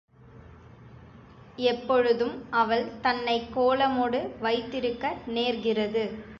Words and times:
எப்பொழுதும் 1.55 2.45
அவள் 2.49 2.99
தன்னைக் 3.01 3.59
கோலமொடு 3.59 4.39
வைத்திருக்க 4.39 5.15
நேர்கிறது. 5.27 6.23